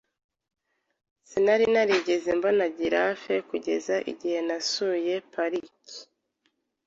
Sinari 1.29 1.65
narigeze 1.73 2.29
mbona 2.39 2.65
giraffe 2.77 3.35
kugeza 3.49 3.95
igihe 4.11 4.37
nasuye 4.47 5.13
pariki. 5.33 5.97